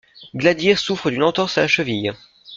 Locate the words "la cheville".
1.61-2.13